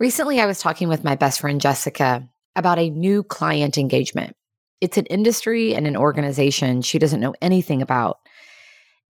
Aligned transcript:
Recently, 0.00 0.40
I 0.40 0.46
was 0.46 0.60
talking 0.60 0.88
with 0.88 1.04
my 1.04 1.14
best 1.14 1.42
friend 1.42 1.60
Jessica 1.60 2.26
about 2.56 2.78
a 2.78 2.88
new 2.88 3.22
client 3.22 3.76
engagement. 3.76 4.34
It's 4.80 4.96
an 4.96 5.04
industry 5.04 5.74
and 5.74 5.86
an 5.86 5.94
organization 5.94 6.80
she 6.80 6.98
doesn't 6.98 7.20
know 7.20 7.34
anything 7.42 7.82
about. 7.82 8.16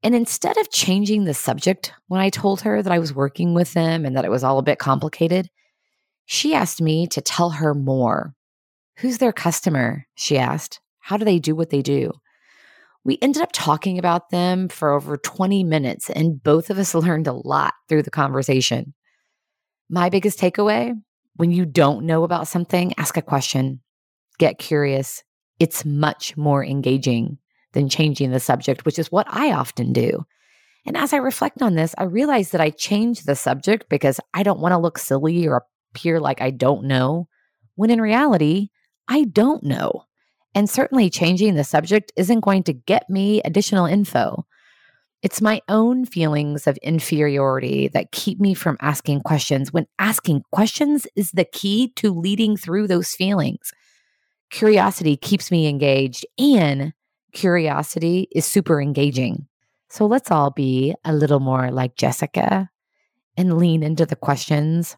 And 0.03 0.16
instead 0.16 0.56
of 0.56 0.72
changing 0.72 1.26
the 1.26 1.32
subject 1.32 1.92
when 2.08 2.21
I 2.21 2.29
told 2.29 2.62
her 2.62 2.82
that 2.82 2.92
I 2.92 2.98
was 2.98 3.14
working 3.14 3.54
with 3.54 3.72
them 3.72 4.04
and 4.04 4.16
that 4.16 4.24
it 4.24 4.32
was 4.32 4.42
all 4.42 4.58
a 4.58 4.64
bit 4.64 4.80
complicated, 4.80 5.48
she 6.26 6.54
asked 6.54 6.83
me 6.83 7.07
to 7.07 7.21
tell 7.21 7.51
her 7.51 7.72
more. 7.72 8.35
Who's 8.97 9.19
their 9.19 9.33
customer? 9.33 10.09
She 10.17 10.38
asked. 10.38 10.81
How 10.99 11.17
do 11.17 11.25
they 11.25 11.38
do 11.38 11.54
what 11.54 11.71
they 11.71 11.83
do? 11.83 12.11
We 13.04 13.17
ended 13.22 13.43
up 13.43 13.53
talking 13.53 13.97
about 13.97 14.31
them 14.31 14.69
for 14.69 14.91
over 14.91 15.17
20 15.17 15.63
minutes, 15.63 16.11
and 16.11 16.43
both 16.43 16.69
of 16.69 16.79
us 16.79 16.95
learned 16.97 17.29
a 17.29 17.33
lot 17.33 17.75
through 17.88 18.02
the 18.02 18.11
conversation. 18.11 18.93
My 19.93 20.09
biggest 20.09 20.38
takeaway 20.38 20.95
when 21.34 21.51
you 21.51 21.66
don't 21.66 22.05
know 22.05 22.23
about 22.23 22.47
something, 22.47 22.95
ask 22.97 23.17
a 23.17 23.23
question, 23.23 23.81
get 24.39 24.59
curious. 24.59 25.25
It's 25.59 25.85
much 25.85 26.37
more 26.37 26.65
engaging 26.65 27.39
than 27.73 27.89
changing 27.89 28.31
the 28.31 28.39
subject, 28.39 28.84
which 28.84 29.01
is 29.01 29.11
what 29.11 29.27
I 29.29 29.53
often 29.53 29.93
do. 29.93 30.27
And 30.87 30.97
as 30.97 31.12
I 31.12 31.17
reflect 31.17 31.61
on 31.61 31.75
this, 31.75 31.93
I 31.98 32.05
realize 32.05 32.51
that 32.51 32.61
I 32.61 32.71
change 32.71 33.25
the 33.25 33.34
subject 33.34 33.89
because 33.89 34.21
I 34.33 34.45
don't 34.45 34.61
want 34.61 34.73
to 34.73 34.79
look 34.79 34.97
silly 34.97 35.48
or 35.48 35.65
appear 35.93 36.20
like 36.20 36.41
I 36.41 36.51
don't 36.51 36.84
know, 36.84 37.27
when 37.75 37.91
in 37.91 38.01
reality, 38.01 38.69
I 39.09 39.25
don't 39.25 39.65
know. 39.65 40.05
And 40.55 40.70
certainly 40.70 41.11
changing 41.11 41.55
the 41.57 41.65
subject 41.65 42.12
isn't 42.17 42.45
going 42.45 42.62
to 42.65 42.73
get 42.73 43.11
me 43.11 43.43
additional 43.43 43.87
info. 43.87 44.47
It's 45.23 45.42
my 45.42 45.60
own 45.69 46.06
feelings 46.06 46.66
of 46.66 46.79
inferiority 46.79 47.88
that 47.88 48.11
keep 48.11 48.41
me 48.41 48.55
from 48.55 48.78
asking 48.80 49.20
questions 49.20 49.70
when 49.70 49.87
asking 49.98 50.45
questions 50.51 51.06
is 51.15 51.30
the 51.33 51.45
key 51.45 51.92
to 51.97 52.15
leading 52.15 52.56
through 52.56 52.87
those 52.87 53.11
feelings. 53.11 53.70
Curiosity 54.51 55.17
keeps 55.19 55.50
me 55.50 55.69
engaged, 55.69 56.25
and 56.39 56.95
curiosity 57.33 58.28
is 58.33 58.47
super 58.47 58.80
engaging. 58.80 59.47
So 59.91 60.06
let's 60.06 60.30
all 60.30 60.50
be 60.50 60.95
a 61.05 61.12
little 61.12 61.41
more 61.41 61.70
like 61.70 61.97
Jessica 61.97 62.70
and 63.36 63.58
lean 63.58 63.83
into 63.83 64.06
the 64.06 64.17
questions. 64.17 64.97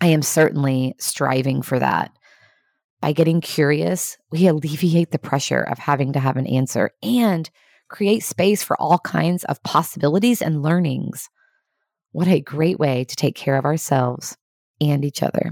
I 0.00 0.06
am 0.06 0.22
certainly 0.22 0.94
striving 0.98 1.60
for 1.60 1.78
that. 1.78 2.10
By 3.00 3.12
getting 3.12 3.40
curious, 3.40 4.16
we 4.30 4.46
alleviate 4.46 5.10
the 5.10 5.18
pressure 5.18 5.60
of 5.60 5.78
having 5.78 6.14
to 6.14 6.20
have 6.20 6.36
an 6.36 6.46
answer 6.46 6.90
and 7.02 7.48
create 7.88 8.22
space 8.22 8.62
for 8.62 8.80
all 8.80 8.98
kinds 8.98 9.44
of 9.44 9.62
possibilities 9.62 10.42
and 10.42 10.62
learnings. 10.62 11.28
What 12.12 12.28
a 12.28 12.40
great 12.40 12.78
way 12.78 13.04
to 13.04 13.16
take 13.16 13.34
care 13.34 13.56
of 13.56 13.64
ourselves 13.64 14.36
and 14.80 15.04
each 15.04 15.22
other. 15.22 15.50